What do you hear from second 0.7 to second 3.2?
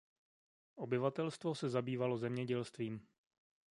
Obyvatelstvo se zabývalo zemědělstvím.